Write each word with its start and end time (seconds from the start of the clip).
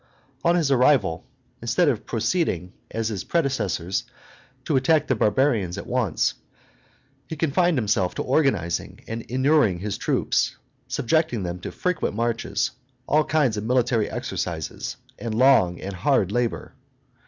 On 0.43 0.55
his 0.55 0.71
arrival, 0.71 1.27
instead 1.61 1.87
of 1.87 2.07
proceeding, 2.07 2.73
as 2.89 3.09
his 3.09 3.23
predecessors, 3.23 4.03
to 4.65 4.75
attack 4.75 5.05
the 5.05 5.13
barbarians 5.13 5.77
at 5.77 5.85
once, 5.85 6.33
he 7.27 7.35
confined 7.35 7.77
himself 7.77 8.15
to 8.15 8.23
organizing 8.23 9.01
and 9.07 9.21
inuring 9.29 9.77
his 9.77 9.99
troops, 9.99 10.55
subjecting 10.87 11.43
them 11.43 11.59
to 11.59 11.71
frequent 11.71 12.15
marches, 12.15 12.71
all 13.07 13.23
kinds 13.23 13.57
of 13.57 13.63
military 13.63 14.09
exercises, 14.09 14.97
and 15.19 15.35
long 15.35 15.79
and 15.79 15.93
hard 15.97 16.31
labor. 16.31 16.73